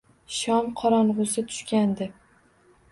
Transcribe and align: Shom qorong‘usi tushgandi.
Shom 0.37 0.71
qorong‘usi 0.81 1.47
tushgandi. 1.53 2.11